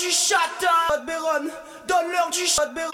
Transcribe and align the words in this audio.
du 0.00 0.10
châtain. 0.10 0.68
Donne-leur 1.86 2.30
du 2.30 2.46
châtain. 2.46 2.90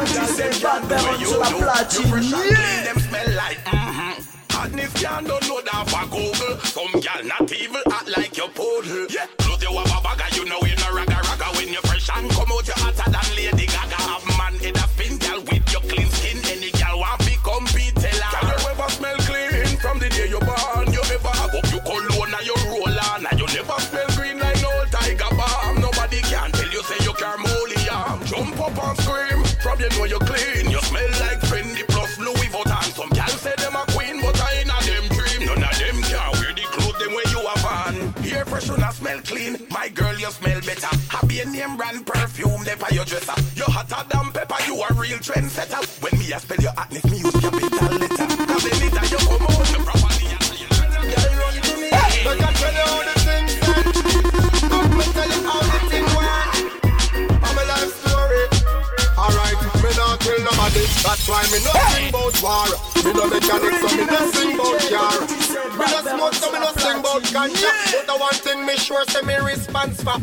La 0.00 1.50
platine. 1.50 2.22
Yeah! 2.22 2.84
Them 2.84 2.98
smell 3.00 3.36
like 3.36 3.58
mm-hmm. 3.64 5.26
Don't 5.26 5.48
know 5.48 5.60
for 5.84 6.06
Google. 6.08 6.56
Some 6.64 7.00
gal 7.00 7.22
not 7.24 7.52
evil, 7.52 7.82
act 7.92 8.16
like 8.16 8.36
your 8.36 8.48
poodle. 8.48 9.06
Bagger, 10.02 10.36
you 10.36 10.44
know 10.46 10.58
you 10.62 10.76
no 10.76 10.88
ragga 10.96 11.20
ragga. 11.20 11.56
When 11.56 11.68
you 11.68 11.80
fresh 11.82 12.08
and 12.14 12.30
come 12.30 12.50
out, 12.50 12.66
you 12.66 12.74
hotter 12.76 13.09
clean. 30.26 30.70
You 30.70 30.80
smell 30.80 31.10
like 31.20 31.40
Fendi 31.50 31.86
plus 31.88 32.18
Louis 32.18 32.48
Vuitton. 32.48 32.82
Some 32.94 33.10
gal 33.10 33.28
say 33.28 33.54
them 33.56 33.76
a 33.76 33.84
queen, 33.92 34.20
but 34.20 34.40
I 34.40 34.52
ain't 34.60 34.70
a 34.70 34.78
them 34.86 35.06
dream. 35.16 35.46
None 35.46 35.62
of 35.62 35.78
them 35.78 35.96
can 36.02 36.30
wear 36.38 36.52
the 36.54 36.66
clothes 36.74 36.98
them 36.98 37.12
when 37.14 37.28
you 37.30 37.40
have 37.46 37.64
on. 37.64 37.94
Hair 38.22 38.44
fresh 38.44 38.70
I 38.70 38.90
smell 38.92 39.20
clean. 39.22 39.66
My 39.70 39.88
girl, 39.88 40.16
you 40.18 40.30
smell 40.30 40.60
better. 40.60 40.94
Happy 41.08 41.44
name 41.44 41.76
brand 41.76 42.06
perfume, 42.06 42.64
they 42.64 42.76
your 42.94 43.04
dresser. 43.04 43.38
You 43.56 43.64
hotter 43.64 44.06
than 44.08 44.32
pepper, 44.32 44.60
you 44.66 44.74
a 44.82 44.92
real 44.94 45.18
trendsetter. 45.18 45.80
When 46.02 46.18
me 46.18 46.32
a 46.32 46.38
spell 46.40 46.60
your 46.60 46.72
hotness, 46.72 47.04
me 47.10 47.18
use 47.18 47.40
capital 47.40 47.69
me 61.50 61.58
not 61.64 61.76
sing 61.90 62.08
about 62.08 62.42
war. 62.42 62.66
Me 63.04 63.12
no 63.12 63.26
mechanic, 63.26 63.74
so 63.82 63.88
me 63.96 64.04
not 64.06 64.34
sing 64.34 64.54
about 64.54 64.80
car. 64.90 65.20
Me 65.78 65.86
no 65.90 65.98
smoke, 66.06 66.34
so 66.34 66.52
me 66.52 66.58
no 66.60 66.70
sing 66.76 66.98
about 67.00 67.22
ganja. 67.34 67.70
But 67.92 68.06
the 68.06 68.16
one 68.16 68.34
thing 68.34 68.64
me 68.64 68.76
sure 68.76 69.04
say 69.08 69.22
me 69.22 69.36
response 69.36 70.02
for. 70.02 70.16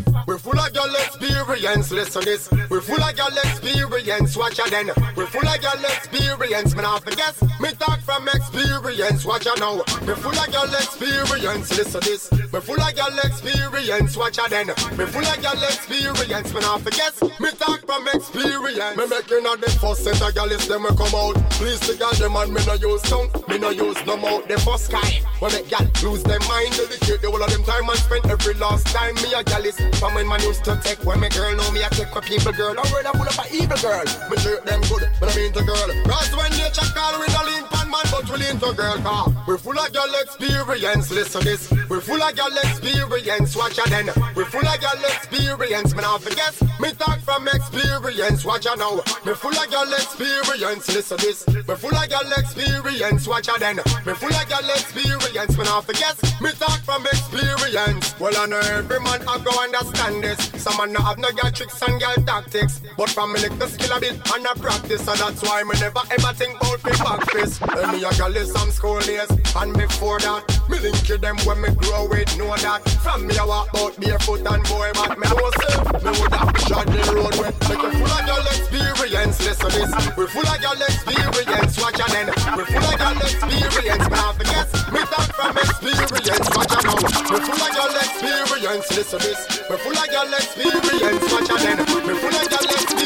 Experience, 1.58 1.92
listen 1.92 2.24
this. 2.24 2.50
We're 2.70 2.82
full 2.82 3.02
of 3.02 3.18
your 3.18 3.30
experience, 3.44 4.38
watch 4.38 4.60
ya 4.60 4.66
then. 4.70 4.92
We're 5.16 5.26
full 5.26 5.48
of 5.48 5.62
your 5.62 5.74
experience, 5.74 6.76
me 6.76 6.82
not 6.84 7.04
forget. 7.04 7.36
Me 7.60 7.72
talk 7.72 8.00
from 8.02 8.28
experience, 8.28 9.26
watch 9.26 9.46
ya 9.46 9.54
now. 9.58 9.82
We're 10.06 10.16
full 10.16 10.38
of 10.38 10.48
your 10.54 10.66
experience, 10.66 11.76
listen 11.76 12.02
this. 12.02 12.30
We're 12.52 12.62
full 12.62 12.80
of 12.80 12.96
your 12.96 13.10
experience, 13.24 14.16
watch 14.16 14.38
ya 14.38 14.48
then. 14.48 14.68
We're 14.98 15.08
full 15.08 15.26
of 15.26 15.42
your 15.42 15.56
experience, 15.56 16.54
me 16.54 16.60
not 16.60 16.82
forget. 16.82 17.14
Me 17.40 17.50
talk 17.52 17.86
from 17.86 18.08
experience. 18.14 18.98
Me 18.98 19.08
making 19.08 19.46
all 19.48 19.58
the 19.58 19.70
first 19.82 20.04
set 20.04 20.22
of 20.22 20.36
gals 20.36 20.68
them 20.68 20.84
we 20.84 20.90
come 20.90 21.16
out. 21.16 21.36
Please 21.58 21.80
the 21.82 21.96
gal 21.98 22.14
them 22.14 22.36
and 22.36 22.54
me 22.54 22.62
no 22.66 22.74
use 22.74 23.02
tongue, 23.04 23.30
me 23.48 23.58
no 23.58 23.70
use 23.70 23.98
no 24.06 24.18
mouth. 24.18 24.48
The 24.48 24.60
first 24.60 24.92
guy 24.92 25.22
when 25.40 25.54
make 25.54 25.70
gal 25.70 25.86
lose 26.04 26.24
their 26.24 26.40
mind, 26.50 26.74
dedicate 26.74 27.22
the 27.22 27.30
whole 27.30 27.44
of 27.44 27.50
them 27.52 27.64
time 27.64 27.88
and 27.90 28.00
spend 28.00 28.26
every 28.26 28.54
last 28.56 28.88
time. 28.88 29.14
Me 29.16 29.34
a 29.34 29.44
gal 29.44 29.64
is 29.64 29.78
from 30.00 30.16
when 30.16 30.28
man 30.28 30.42
used 30.42 30.64
to 30.66 30.80
take 30.84 30.98
when 31.06 31.20
me 31.20 31.30
girl 31.30 31.47
know 31.56 31.72
me 31.72 31.84
I 31.84 31.90
take 31.90 32.14
a 32.14 32.22
people 32.22 32.52
girl. 32.52 32.76
I'm 32.76 32.92
ready 32.92 33.08
to 33.08 33.14
pull 33.16 33.30
up 33.30 33.40
a 33.40 33.46
evil 33.54 33.78
girl. 33.78 34.06
Me 34.30 34.36
treat 34.38 34.64
them 34.66 34.82
good, 34.90 35.08
but 35.20 35.32
I 35.32 35.36
mean 35.36 35.54
the 35.54 35.64
girl. 35.64 35.90
Cause 36.04 36.36
when 36.36 36.52
nature 36.58 36.90
call 36.92 37.20
we 37.20 37.28
no 37.32 37.42
lean 37.46 37.77
man, 37.90 38.06
but 38.12 38.30
we 38.30 38.38
lean 38.38 38.60
to 38.60 38.74
girl 38.74 38.98
car. 39.00 39.28
We're 39.48 39.58
full 39.58 39.78
of 39.78 39.92
girl 39.94 40.14
experience, 40.22 41.12
listen 41.12 41.44
this. 41.44 41.72
We're 41.90 42.02
full 42.02 42.22
of 42.22 42.36
girl 42.36 42.58
experience, 42.64 43.56
watch 43.56 43.78
ya 43.78 43.86
then. 43.88 44.08
We're 44.36 44.46
full 44.46 44.68
of 44.68 44.80
girl 44.82 45.04
experience, 45.06 45.96
me 45.96 46.02
not 46.02 46.22
forget. 46.22 46.54
Me 46.80 46.92
talk 46.92 47.20
from 47.20 47.48
experience, 47.48 48.46
watch 48.46 48.66
ya 48.66 48.76
now. 48.76 48.96
Me 49.26 49.34
full 49.34 49.52
of 49.52 49.72
girl 49.72 49.92
experience, 49.94 50.88
listen 50.94 51.18
this. 51.18 51.48
Me 51.48 51.76
full 51.76 51.96
of 51.96 52.10
girl 52.10 52.32
experience, 52.38 53.28
watch 53.28 53.48
ya 53.48 53.58
then. 53.58 53.78
Me 53.78 54.14
full 54.14 54.34
of 54.34 54.50
girl 54.50 54.70
experience, 54.70 55.58
me 55.58 55.64
not 55.64 55.86
forget. 55.86 56.16
Me 56.42 56.52
talk 56.52 56.80
from 56.84 57.06
experience. 57.06 58.20
Well 58.20 58.36
I 58.38 58.46
know 58.46 58.60
every 58.60 59.00
man 59.00 59.22
have 59.28 59.44
go 59.44 59.52
understand 59.62 60.24
this. 60.24 60.40
Some 60.62 60.78
man 60.78 60.94
no 60.94 61.02
have 61.02 61.18
no 61.18 61.32
girl 61.32 61.52
tricks 61.52 61.82
and 61.82 62.00
girl 62.00 62.16
tactics, 62.26 62.82
but 62.98 63.10
from 63.10 63.34
me 63.34 63.40
lick 63.42 63.58
the 63.60 63.68
skill 63.68 63.96
a 63.96 64.00
bit 64.00 64.14
and 64.14 64.48
I 64.48 64.54
practice, 64.56 65.06
so 65.06 65.14
that's 65.14 65.42
why 65.44 65.64
me 65.64 65.80
never 65.80 66.02
ever 66.12 66.34
think 66.34 66.56
about 66.60 66.84
me 66.84 66.92
back 66.92 67.32
fist. 67.32 67.62
Tell 67.78 67.94
me 67.94 68.04
a 68.04 68.10
girl 68.18 68.36
is 68.36 68.52
some 68.52 68.72
school 68.72 69.00
days, 69.02 69.30
and 69.30 69.72
before 69.78 70.18
that, 70.26 70.42
me 70.68 70.80
link 70.80 70.98
to 71.06 71.16
them 71.20 71.38
when 71.46 71.62
me 71.62 71.70
grow 71.78 72.10
with 72.10 72.26
know 72.34 72.50
that. 72.58 72.82
From 73.06 73.28
me 73.28 73.38
I 73.38 73.46
walk 73.46 73.70
out 73.78 73.94
barefoot 74.02 74.42
and 74.42 74.66
boy, 74.66 74.90
but 74.98 75.14
me 75.14 75.30
know 75.30 75.52
self, 75.62 75.86
me 76.02 76.10
would 76.18 76.34
have 76.34 76.58
shot 76.66 76.90
the 76.90 76.98
road 77.14 77.38
with. 77.38 77.54
Make 77.70 77.78
you 77.78 77.94
full 78.02 78.10
of 78.10 78.26
girl 78.26 78.42
experience, 78.50 79.38
listen 79.46 79.70
this. 79.78 79.94
We're 80.18 80.26
full 80.26 80.50
of 80.50 80.58
girl 80.58 80.82
experience, 80.90 81.78
watch 81.78 82.02
ya 82.02 82.10
then. 82.10 82.34
We're 82.58 82.66
full 82.66 82.82
of 82.82 82.98
girl 82.98 83.22
experience, 83.22 84.06
but 84.10 84.26
I 84.26 84.34
forget. 84.34 84.66
Me 84.90 85.02
talk 85.14 85.30
from 85.38 85.58
experience, 85.62 86.50
watch 86.58 86.74
ya 86.74 86.82
now. 86.82 86.98
We're 87.30 87.46
full 87.46 87.62
of 87.62 87.70
girl 87.78 87.94
experience, 87.94 88.90
listen 88.90 89.22
this. 89.22 89.42
We're 89.70 89.78
full 89.78 89.94
of 89.94 90.08
girl 90.10 90.34
experience, 90.34 91.26
watch 91.30 91.46
ya 91.46 91.58
then. 91.62 91.78
We're 91.94 92.18
full 92.26 92.38
of 92.42 92.46
girl 92.50 92.74
experience. 92.74 92.98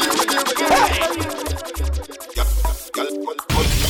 STD 3.02 3.81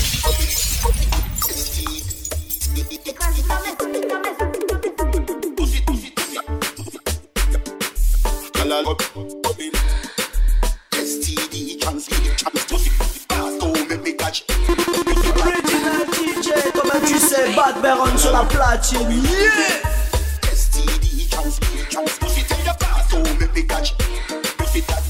la 18.32 18.44
platine. 18.44 19.10
Yeah! 19.10 19.82
STD 20.52 21.04
me 21.12 21.84
catch 21.90 22.18
Pussy 22.18 22.42
Tell 22.48 22.64
your 22.64 22.74
partout 22.74 23.40
make 23.40 23.54
me 23.54 23.62
catch 23.62 23.94
Pussy 24.56 24.80
that! 24.80 25.02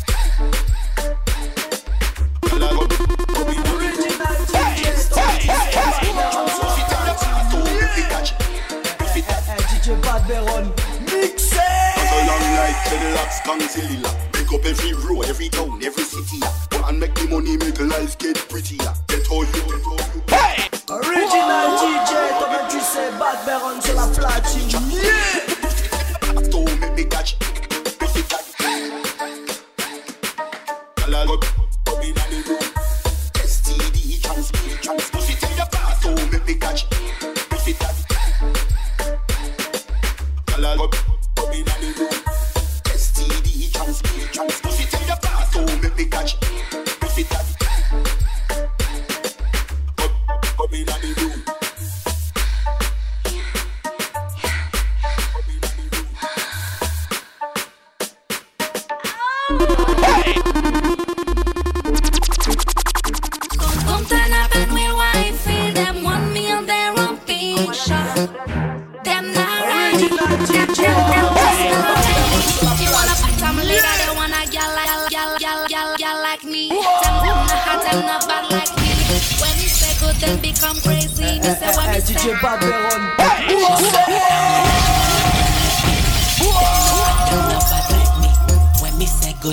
So 2.48 2.58
Make 14.34 14.52
up 14.52 14.66
every 14.66 14.92
road, 14.92 15.24
every 15.26 15.48
town, 15.48 15.82
every 15.84 16.04
city 16.04 16.40
Go 16.70 16.84
and 16.86 16.98
make 17.00 17.14
the 17.14 17.26
money, 17.28 17.56
make 17.56 17.80
life 17.80 18.18
get 18.18 18.36
prettier 18.48 18.92
Get 19.08 19.30
all 19.30 19.44
you, 19.44 19.52
get 19.52 19.86
all 19.86 19.96
you 19.96 20.22
Original 20.92 21.78
DJ, 21.78 22.11
comme 22.92 23.02
tu 23.04 23.10
sais, 23.10 23.18
Badberone 23.18 23.80
sur 23.80 23.94
la 23.94 24.06
platine. 24.08 24.80
Yeah! 24.90 26.34
Partout 26.34 26.64
make 26.96 27.51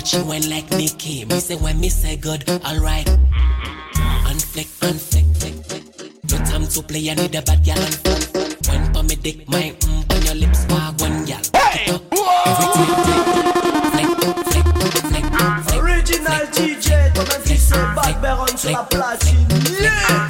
She 0.10 0.20
went 0.24 0.50
like 0.50 0.68
Nicki. 0.72 1.24
Me 1.26 1.40
say 1.40 1.56
when 1.56 1.80
me 1.80 1.88
say 1.88 2.16
good, 2.16 2.50
alright. 2.66 3.06
Unflick, 4.26 4.66
unflick, 4.82 5.38
flick, 5.38 5.54
flick. 5.66 6.32
No 6.32 6.38
time 6.46 6.66
to 6.66 6.82
play, 6.82 7.12
I 7.12 7.14
need 7.14 7.36
a 7.36 7.44
bad 7.44 7.64
gal 7.64 7.78
and 7.78 7.94
fun. 7.94 8.82
When 8.82 8.92
pa 8.92 9.04
me 9.04 9.16
dick, 9.18 9.48
my 9.48 9.72
mm, 9.78 10.12
on 10.12 10.22
your 10.26 10.34
lips, 10.34 10.66
wag 10.68 11.00
one 11.00 11.26
gal. 11.26 11.42
Everything, 11.54 12.96
flick, 13.04 13.29
la 18.72 18.84
platine. 18.84 19.48
Yeah! 19.82 20.29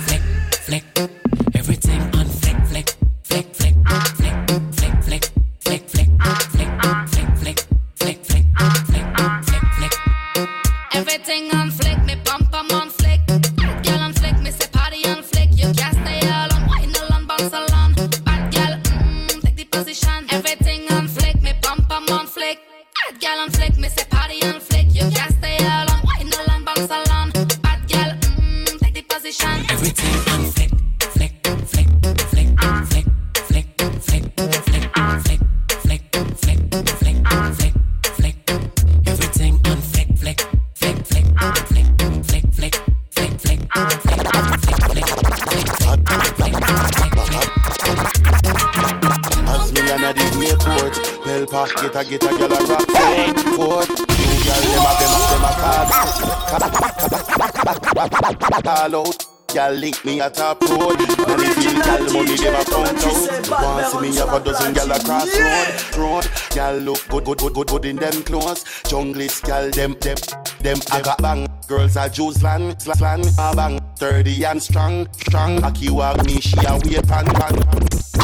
Girl 59.53 59.73
link 59.73 60.05
me 60.05 60.21
at 60.21 60.35
top 60.35 60.61
road. 60.61 60.99
And 61.01 61.41
if 61.41 61.57
you 61.63 61.81
tell 61.81 62.03
money 62.13 62.35
them 62.37 62.53
a 62.53 62.63
count 62.63 63.03
out. 63.03 63.63
Want 63.63 63.87
see 63.87 63.99
me 63.99 64.15
have 64.15 64.31
a 64.31 64.39
dozen 64.43 64.73
gal 64.73 64.91
across 64.91 65.27
road. 65.39 65.97
Road. 65.97 66.29
Girl 66.53 66.77
look 66.77 67.07
good, 67.09 67.25
good, 67.25 67.39
good, 67.39 67.53
good, 67.55 67.67
good 67.67 67.85
in 67.85 67.95
them 67.95 68.23
clothes. 68.23 68.63
Junglist 68.85 69.43
gal 69.43 69.71
them, 69.71 69.95
them, 70.01 70.17
them. 70.61 70.77
I 70.91 71.01
got 71.01 71.19
bang. 71.19 71.47
Girls 71.67 71.97
are 71.97 72.09
juice 72.09 72.43
land, 72.43 72.79
slan, 72.79 73.21
a 73.39 73.55
bang. 73.55 73.79
Thirty 73.97 74.45
and 74.45 74.61
strong, 74.61 75.07
strong. 75.13 75.63
Aki 75.63 75.89
walk 75.89 76.23
me, 76.25 76.39
she 76.39 76.57
a 76.59 76.73
wait 76.85 77.07
pan 77.07 77.25
pan. 77.25 77.55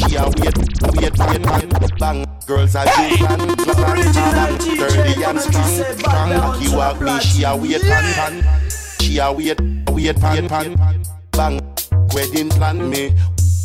She 0.08 0.16
a 0.16 0.26
wait, 0.26 0.58
wait, 0.96 1.18
wait 1.18 1.44
pan 1.44 1.70
bang. 1.98 2.26
Girls 2.46 2.76
are 2.76 2.86
juice 2.86 3.22
land, 3.22 3.62
slan, 3.62 4.00
a 4.00 4.14
bang. 4.14 4.60
Thirty 4.78 5.24
and 5.24 5.42
strong, 5.42 5.98
strong. 5.98 6.32
Aki 6.34 6.76
walk 6.76 7.02
me, 7.02 7.20
she 7.20 7.44
a 7.44 7.56
wait 7.56 7.82
pan 7.82 8.14
pan. 8.14 8.62
She 9.00 9.18
a 9.18 9.32
wait, 9.32 9.60
wait 9.96 10.20
pan 10.20 10.48
pan 10.48 10.76
bang. 11.32 11.60
Wedding 12.14 12.50
plan 12.50 12.90
me. 12.90 13.14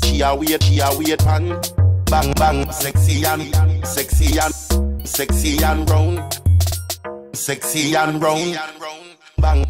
She 0.04 0.22
a 0.22 0.34
wait, 0.34 0.62
she 0.62 0.80
a 0.80 0.90
wait 0.96 1.18
pan. 1.18 1.60
Bang 2.06 2.32
bang, 2.34 2.70
sexy 2.72 3.24
and 3.24 3.54
sexy 3.86 4.38
and 4.38 4.54
sexy 5.06 5.62
and 5.62 5.88
round. 5.90 6.40
Sexy 7.32 7.94
and 7.94 8.22
round. 8.22 8.58
Bang 9.38 9.64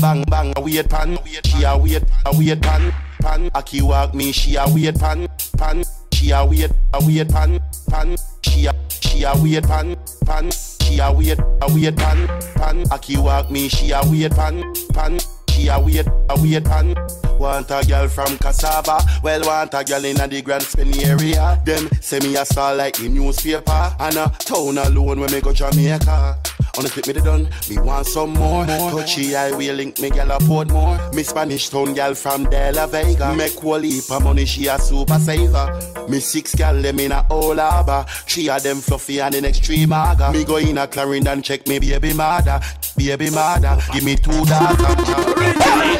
bang 0.00 0.24
bang, 0.28 0.52
wait 0.58 0.88
pan. 0.88 1.18
She 1.44 1.64
a 1.64 1.76
wait, 1.76 2.02
a 2.26 2.36
wait 2.36 2.60
pan 2.60 2.92
pan. 3.20 3.50
Aki 3.54 3.82
walk 3.82 4.14
me, 4.14 4.32
she 4.32 4.56
a 4.56 4.64
wait 4.68 4.98
pan 4.98 5.28
pan. 5.56 5.84
She 6.12 6.30
a 6.30 6.44
wait, 6.44 6.70
a 6.94 7.04
wait 7.04 7.28
pan 7.28 7.60
pan. 7.88 8.16
She 8.42 8.66
a 8.66 8.74
she 8.90 9.22
a 9.24 9.32
wait 9.36 9.64
pan 9.64 9.96
pan. 10.26 10.50
She 10.50 10.98
a 10.98 11.12
wait, 11.12 11.38
a 11.38 11.66
wait 11.74 11.96
pan 11.96 12.28
pan. 12.54 12.84
Aki 12.92 13.18
walk 13.18 13.50
me, 13.50 13.68
she 13.68 13.90
a 13.92 14.00
wait 14.04 14.32
pan 14.32 14.62
pan. 14.92 15.18
She 15.52 15.68
a 15.68 15.78
wait, 15.78 16.06
a 16.06 16.34
wait 16.40 16.64
pan. 16.64 17.31
Want 17.38 17.70
a 17.70 17.84
girl 17.86 18.08
from 18.08 18.38
Cassava, 18.38 18.98
well 19.22 19.40
want 19.44 19.74
a 19.74 19.82
girl 19.84 20.04
in 20.04 20.16
the 20.16 20.42
Grants 20.42 20.74
Pen 20.74 20.94
area. 21.00 21.60
Them 21.64 21.88
say 22.00 22.20
me 22.20 22.36
a 22.36 22.44
star 22.44 22.74
like 22.74 22.96
the 22.96 23.08
newspaper, 23.08 23.94
and 23.98 24.16
a 24.16 24.28
town 24.38 24.78
alone 24.78 25.20
when 25.20 25.32
me 25.32 25.40
go 25.40 25.52
Jamaica. 25.52 26.38
On 26.78 26.84
the 26.84 26.88
flip 26.88 27.06
me 27.06 27.12
the 27.12 27.20
done, 27.20 27.48
me 27.68 27.78
want 27.78 28.06
some 28.06 28.32
more. 28.32 28.64
Touchy 28.64 29.36
I 29.36 29.50
will 29.52 29.74
link 29.74 29.98
me 30.00 30.08
gal 30.08 30.30
afford 30.30 30.70
more. 30.70 30.98
Me 31.12 31.22
Spanish 31.22 31.68
town 31.68 31.92
gal 31.92 32.14
from 32.14 32.44
De 32.44 32.72
La 32.72 32.86
Vega. 32.86 33.34
Make 33.34 33.58
whole 33.58 33.80
heap 33.80 34.10
of 34.10 34.24
money, 34.24 34.46
she 34.46 34.68
a 34.68 34.78
super 34.78 35.18
saver. 35.18 36.06
Me 36.08 36.18
six 36.20 36.54
gal 36.54 36.80
them 36.80 37.00
in 37.00 37.12
a 37.12 37.26
old 37.28 37.58
harbor. 37.58 38.06
Three 38.08 38.48
of 38.48 38.62
them 38.62 38.78
fluffy 38.78 39.20
and 39.20 39.34
in 39.34 39.44
extreme 39.44 39.92
aga. 39.92 40.32
Me 40.32 40.44
go 40.44 40.56
in 40.56 40.78
a 40.78 40.86
Clarendon 40.86 41.42
check 41.42 41.66
me 41.66 41.78
baby 41.78 42.14
mother. 42.14 42.60
Baby 42.96 43.30
mother, 43.30 43.78
give 43.92 44.04
me 44.04 44.16
two 44.16 44.44
daughters. 44.44 45.51
Wine. 45.52 45.92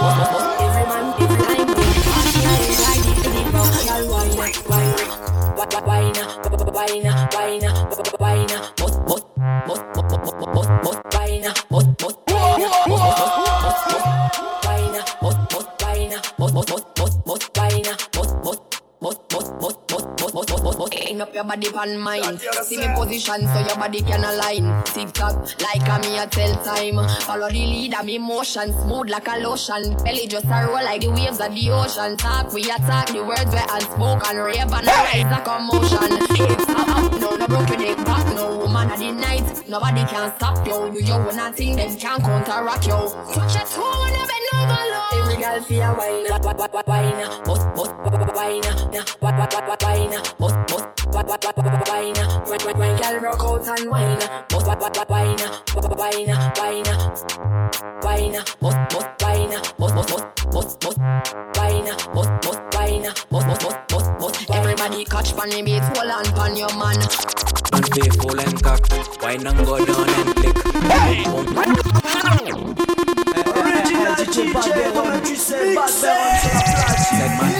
body 21.71 21.91
on 21.91 21.99
mine. 21.99 22.39
See 22.63 22.77
me 22.77 22.87
position 22.95 23.47
so 23.47 23.59
your 23.59 23.75
body 23.75 24.01
can 24.01 24.23
align. 24.23 24.83
Tick 24.85 25.11
tock, 25.13 25.35
like 25.61 25.87
a 25.87 25.99
me 26.01 26.17
a 26.17 26.27
tell 26.27 26.55
time. 26.63 27.07
Follow 27.21 27.49
the 27.49 27.65
lead 27.65 27.93
of 27.93 28.05
me 28.05 28.17
motion, 28.17 28.73
smooth 28.73 29.09
like 29.09 29.27
a 29.27 29.37
lotion. 29.39 29.95
Belly 30.03 30.27
just 30.27 30.45
a 30.45 30.65
roll 30.67 30.83
like 30.83 31.01
the 31.01 31.09
waves 31.09 31.39
of 31.39 31.53
the 31.53 31.69
ocean. 31.71 32.17
Talk, 32.17 32.53
we 32.53 32.63
attack 32.63 33.07
the 33.07 33.23
words 33.23 33.51
we 33.51 33.59
unspoken. 33.69 34.37
rave 34.37 34.61
and 34.61 34.87
rise 34.87 35.23
like 35.23 35.47
a 35.47 35.59
motion. 35.59 36.17
It's 36.35 36.69
up, 36.69 36.89
up, 36.89 37.21
no, 37.21 37.35
no 37.35 37.47
broken 37.47 37.79
neck 37.79 37.97
back, 38.05 38.35
no 38.35 38.57
woman 38.57 38.91
of 38.91 38.99
the 38.99 39.11
night. 39.11 39.69
Nobody 39.69 40.03
can 40.05 40.33
stop 40.35 40.65
you. 40.67 40.93
You 40.93 41.01
you 41.01 41.13
wanna 41.13 41.51
think 41.53 41.77
them 41.77 41.95
can 41.95 42.21
counteract 42.21 42.87
you. 42.87 42.93
Touch 43.33 43.55
your 43.55 43.65
toe 43.65 44.05
and 44.07 44.27
bend 44.29 44.49
over 44.53 44.83
low. 44.91 45.23
Every 45.23 45.41
girl 45.41 45.61
feel 45.61 45.95
wine, 45.95 46.25
wine, 46.29 46.41
bust, 47.45 47.73
bust, 47.75 47.93
wine, 48.35 48.35
wine, 48.35 48.61
wine 49.13 49.92
wine, 50.13 50.23
bust 50.39 50.55
bust 50.67 51.13
wine, 51.13 51.33
wine, 51.87 52.13
wine, 52.47 52.77
wine, 52.77 53.01
girl 53.01 53.19
rock 53.19 53.43
out 53.43 53.79
and 53.79 53.89
wine, 53.89 54.19
bust 54.49 54.67
wine, 54.67 54.77
wine, 55.09 55.37
wine, 56.57 56.83
wine, 58.01 58.43
bust 58.61 58.77
bust 58.89 59.07
wine, 59.21 59.61
bust 59.77 59.95
bust 59.95 60.25
bust 60.51 60.79
bust 60.79 60.99
wine, 61.57 61.89
bust 62.13 62.31
bust 62.41 62.61
wine, 62.73 63.03
bust 63.29 63.47
bust 63.47 63.61
bust 63.61 63.87
bust 63.89 64.11
bust. 64.19 64.49
Everybody 64.51 65.05
catch 65.05 65.35
pon 65.35 65.49
the 65.49 65.61
beat, 65.61 65.81
hold 65.81 66.11
on 66.11 66.25
pon 66.33 66.55
your 66.55 66.73
man. 66.77 66.99
Don't 67.71 67.89
be 67.93 68.09
fool 68.09 68.39
and 68.39 68.63
cock, 68.63 68.81
wine 69.21 69.47
and 69.47 69.65
go 69.65 69.85
down 69.85 70.09
and 70.09 70.35
click. 70.35 70.57
Hey. 70.91 71.25
Original 73.55 74.15
DJ, 74.15 74.93
comme 74.93 75.25
you 75.25 75.35
say, 75.35 75.75
bad 75.75 75.91
boy, 76.01 76.63
on 76.89 76.97
se 76.97 77.17
la 77.17 77.52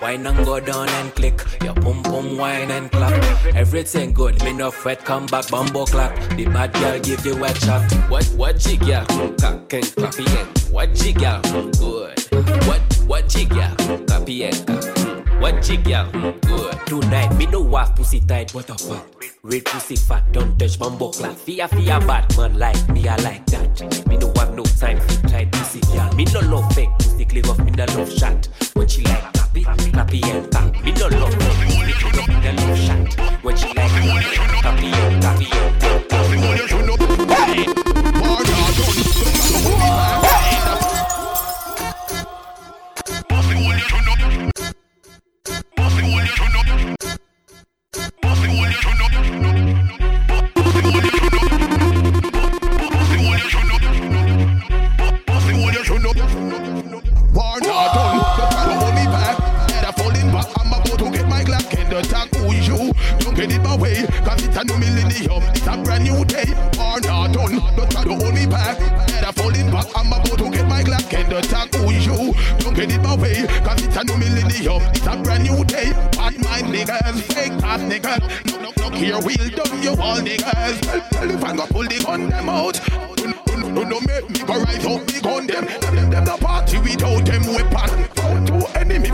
Whine 0.00 0.24
Wine 0.24 0.26
and 0.26 0.46
go 0.46 0.60
down 0.60 0.88
and 0.88 1.14
click. 1.14 1.40
Your 1.62 1.74
boom 1.74 2.02
boom 2.02 2.36
wine 2.36 2.70
and 2.70 2.90
clap. 2.90 3.12
Everything 3.54 4.12
good, 4.12 4.42
me 4.44 4.52
no 4.52 4.70
fret, 4.70 5.04
come 5.04 5.26
back, 5.26 5.48
bumbo 5.48 5.86
clap. 5.86 6.14
The 6.36 6.46
bad 6.46 6.72
girl 6.74 7.00
give 7.00 7.24
you 7.26 7.36
what? 7.36 7.54
chop. 7.56 7.82
What, 8.10 8.24
what 8.36 8.56
jigga? 8.56 9.06
Cock 9.40 9.72
and 9.72 9.84
clap 9.96 10.18
and 10.18 10.58
what 10.70 10.90
jigga? 10.90 11.42
Good. 11.78 12.66
What, 12.66 12.82
what 13.06 13.24
jigga? 13.26 13.76
Clap 14.06 14.22
Clappy. 14.24 14.93
What 15.40 15.62
chick, 15.62 15.86
yeah, 15.86 16.08
good. 16.12 16.86
Tonight, 16.86 17.36
me 17.36 17.46
no 17.46 17.60
walk 17.60 17.96
pussy 17.96 18.20
tight, 18.20 18.54
what 18.54 18.70
a 18.70 18.74
fuck. 18.74 19.06
Red 19.42 19.64
pussy 19.64 19.96
fat, 19.96 20.24
don't 20.32 20.58
touch 20.58 20.78
my 20.78 20.86
buckla. 20.86 21.34
Fear, 21.34 21.68
fear, 21.68 22.00
bad 22.00 22.36
man 22.36 22.58
like 22.58 22.88
me, 22.88 23.06
I 23.06 23.16
like 23.16 23.44
that. 23.46 24.06
Me 24.06 24.16
no 24.16 24.32
have 24.36 24.54
no 24.54 24.62
time 24.62 25.00
for 25.00 25.28
tight 25.28 25.52
pussy, 25.52 25.80
yeah. 25.92 26.10
Me 26.14 26.24
no 26.26 26.40
love 26.40 26.72
fake 26.74 26.90
pussy, 26.98 27.24
clear 27.24 27.46
off, 27.46 27.58
me 27.58 27.70
no 27.72 27.84
love 27.84 28.12
shot. 28.12 28.48
When 28.74 28.88
she 28.88 29.02
like 29.02 29.32
clappy, 29.32 29.64
clappy 29.92 30.24
and 30.24 30.50
clap. 30.50 30.84
Me 30.84 30.92
no 30.92 31.08
love 31.08 31.34
fake 31.34 31.58
pussy, 31.60 31.92
clear 31.92 32.22
off, 32.22 32.28
me 32.28 32.34
no 32.40 32.52
love 32.66 32.78
shot. 32.78 33.44
When 33.44 33.56
she 33.56 33.66
like 33.68 33.90
clappy, 33.90 34.22
clappy 34.62 34.92
and 34.94 35.22
clap. 35.22 35.34
ready. 65.14 65.48
It's 65.54 65.66
a 65.66 65.76
brand 65.82 66.04
new 66.04 66.24
day. 66.24 66.44
Or 66.78 67.00
not 67.00 67.32
done. 67.32 67.60
Don't 67.76 67.90
try 67.90 68.04
to 68.04 68.14
hold 68.14 68.34
me 68.34 68.46
back. 68.46 68.78
Better 68.78 69.32
fall 69.32 69.54
in 69.54 69.70
back. 69.70 69.86
I'm 69.96 70.12
about 70.12 70.38
to 70.38 70.50
get 70.50 70.68
my 70.68 70.82
glass. 70.82 71.06
Can 71.08 71.28
the 71.28 71.40
talk 71.42 71.74
who 71.74 71.92
you? 71.92 72.34
Don't 72.58 72.74
get 72.74 72.92
it 72.92 73.02
my 73.02 73.16
way. 73.16 73.46
Cause 73.64 73.82
it's 73.84 73.96
a 73.96 74.04
new 74.04 74.16
millennium. 74.16 74.82
It's 74.94 75.06
a 75.06 75.16
brand 75.16 75.44
new 75.44 75.64
day. 75.64 75.92
Find 76.12 76.38
my 76.40 76.62
niggas. 76.62 77.20
Fake 77.32 77.52
ass 77.62 77.80
niggas. 77.80 78.62
Look 78.62 78.76
no, 78.76 78.88
no. 78.88 78.96
Here 78.96 79.18
we'll 79.20 79.50
dump 79.50 79.82
you 79.82 79.90
all 80.00 80.18
niggas. 80.18 80.80
Tell, 81.10 81.30
if 81.30 81.44
I'm 81.44 81.56
gonna 81.56 81.72
pull 81.72 81.84
the 81.84 82.02
gun 82.04 82.28
them 82.28 82.48
out. 82.48 82.80
No, 83.74 83.82
no, 83.82 84.00
make 84.02 84.30
me 84.30 84.38
go 84.46 84.54
rise 84.62 84.86
up. 84.86 85.04
Big 85.06 85.22
gun, 85.22 85.46
them. 85.48 85.64
Them, 85.64 85.96
them, 85.96 86.10
them, 86.10 86.24
the 86.24 86.36
party 86.40 86.78
without 86.78 87.24
them 87.26 87.42
weapon. 87.46 88.04
Found 88.14 88.46
to 88.46 88.78
enemy. 88.78 89.10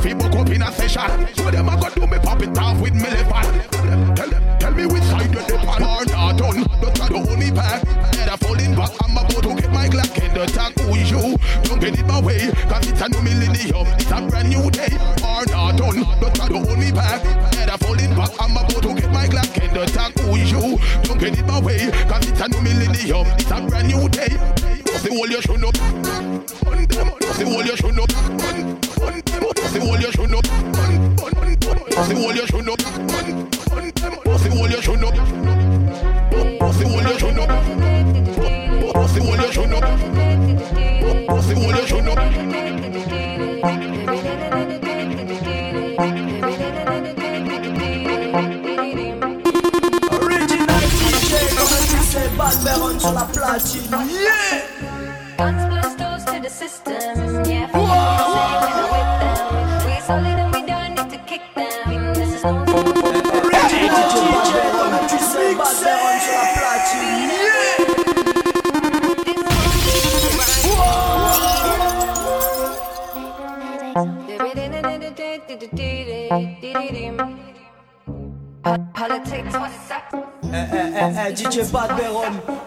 Mädchen 81.50 81.73
Bad 81.73 81.97
Beron. 81.97 82.60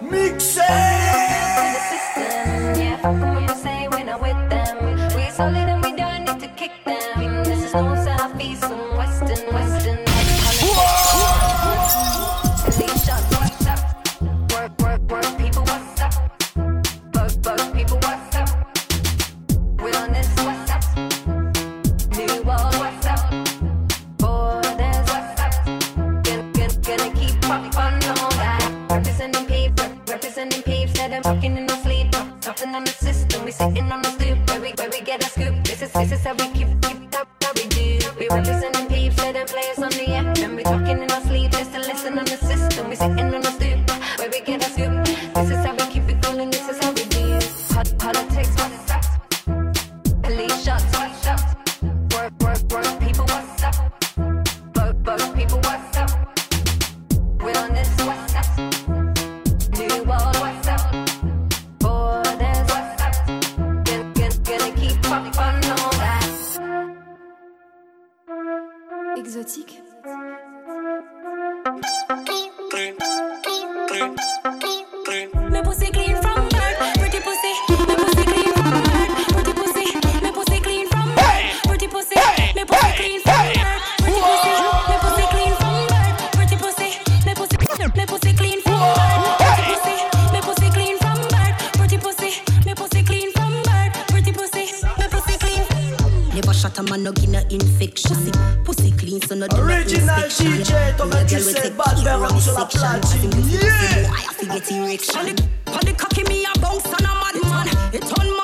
no 97.03 97.11
get 97.11 97.51
infection. 97.51 98.15
Pussy, 98.63 98.91
clean, 98.91 99.21
so 99.21 99.35
no 99.35 99.45
Original 99.57 100.23
DJ, 100.29 100.95
to 100.95 101.05
make 101.05 101.31
you 101.31 101.39
say 101.39 101.69
Badberone 101.71 102.39
sur 102.39 102.53
la 102.53 102.65
platine. 102.65 103.29
Yeah! 103.49 104.09
I 104.09 104.21
have 104.21 104.37
to 104.37 104.45
get 104.45 104.71
erection. 104.71 105.35
On 105.67 105.79
the 105.81 105.93
cocky 105.97 106.23
me 106.23 106.45
a 106.45 106.59
bounce 106.59 106.85
and 106.85 107.05
a 107.05 107.13
madman. 107.13 107.67
It's 107.93 108.11
on 108.13 108.27
my 108.27 108.42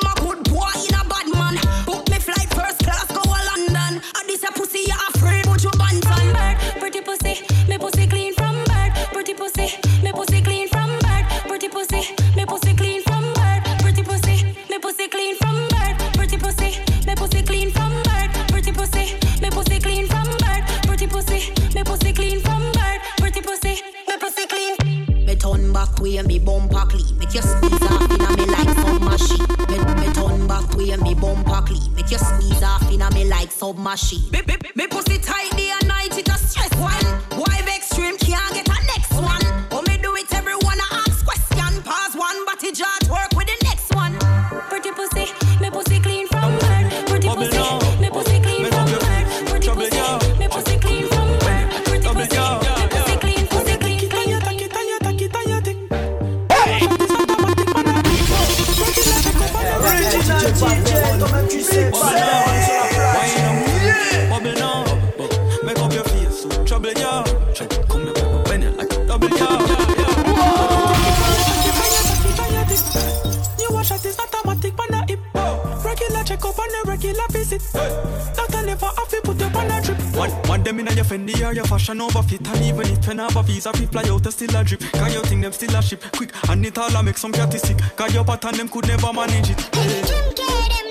me 33.62 33.74
like. 33.74 34.32
Me, 34.32 34.42
me, 34.48 34.58
me 34.76 34.88
pussy 34.88 35.19
your 81.00 81.06
Fendi 81.06 81.48
or 81.48 81.54
your 81.54 81.66
fashion 81.66 82.02
over 82.02 82.22
fit, 82.24 82.46
and 82.46 82.62
even 82.62 82.82
if 82.82 83.08
you 83.08 83.14
a 83.14 83.44
visa, 83.44 83.72
fly 83.72 84.04
out, 84.10 84.26
a 84.26 84.32
still 84.32 84.56
a 84.56 84.64
drip. 84.64 84.82
Can 84.82 85.12
you 85.14 85.22
think 85.22 85.44
them 85.44 85.54
still 85.54 85.76
a 85.76 85.82
ship? 85.82 86.04
Quick, 86.14 86.32
and 86.50 86.66
it 86.66 86.78
all 86.78 86.94
a 86.94 87.02
make 87.02 87.18
some 87.18 87.32
catty 87.32 87.58
sick. 87.58 87.78
Cause 87.96 88.14
your 88.14 88.26
pattern 88.26 88.58
them 88.58 88.68
could 88.68 88.88
never 88.88 89.14
manage 89.14 89.52
it. 89.52 89.70
Oh, 89.76 90.89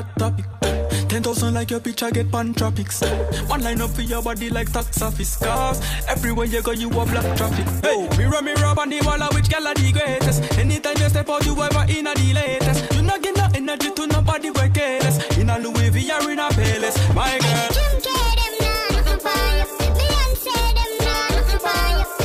hot 0.00 0.18
topic. 0.18 0.44
Ten 1.08 1.22
thousand 1.22 1.54
like 1.54 1.70
your 1.70 1.80
picture 1.80 2.10
get 2.10 2.30
pan 2.30 2.54
tropics. 2.54 3.02
One 3.48 3.62
line 3.62 3.80
up 3.80 3.90
for 3.90 4.02
your 4.02 4.22
body 4.22 4.48
like 4.50 4.72
tax 4.72 5.02
office 5.02 5.36
cars. 5.36 5.80
Everywhere 6.08 6.46
you 6.46 6.62
go, 6.62 6.72
you 6.72 6.88
a 6.88 7.04
black 7.06 7.36
traffic. 7.36 7.66
Hey, 7.82 8.08
mirror 8.16 8.42
mirror 8.42 8.74
on 8.78 8.88
the 8.88 9.00
wall, 9.04 9.22
which 9.34 9.50
girl 9.50 9.66
are 9.66 9.74
the 9.74 9.92
greatest? 9.92 10.58
Anytime 10.58 10.96
you 10.98 11.08
step 11.08 11.28
out, 11.28 11.44
you 11.44 11.60
ever 11.60 11.84
in 11.88 12.06
a 12.06 12.14
the 12.14 12.32
latest. 12.34 12.94
You 12.94 13.02
not 13.02 13.22
get 13.22 13.36
no 13.36 13.48
energy 13.54 13.90
to 13.90 14.06
nobody 14.06 14.50
we 14.50 14.68
careless. 14.70 15.38
In 15.38 15.50
a 15.50 15.58
Louis 15.58 15.90
V 15.90 16.12
or 16.12 16.30
in 16.30 16.38
a 16.38 16.48
Palace, 16.50 16.96
my 17.14 17.38
girl. 17.38 17.68
Kim 17.74 18.00
K, 18.00 18.08
them 18.38 18.54
nah, 18.60 18.96
nothing 18.96 19.20
for 19.24 19.38
you. 19.58 19.66
Beyonce, 19.98 20.54
them 20.76 20.92
nah, 21.04 21.28
nothing 21.34 21.58
for 21.58 21.80
you. 21.98 22.19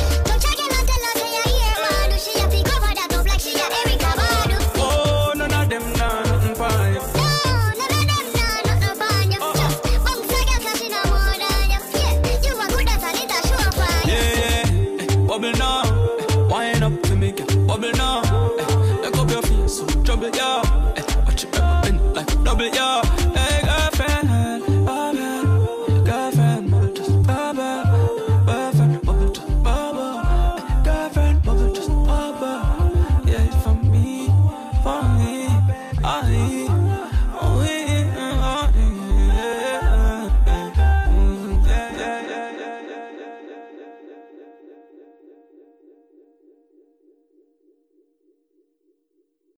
Wind 16.48 16.84
up 16.84 17.02
to 17.02 17.16
me, 17.16 17.32
girl, 17.32 17.66
bubble 17.66 17.92
now. 17.92 18.22
Eh, 18.58 19.00
look 19.02 19.16
up 19.18 19.30
your 19.30 19.42
face, 19.42 19.78
so 19.78 19.86
trouble, 20.02 20.30
yeah. 20.30 20.62
Eh, 20.96 21.02
watch 21.24 21.44
it, 21.44 21.52
bend 21.52 22.14
like 22.14 22.44
double, 22.44 22.66
yeah. 22.68 23.25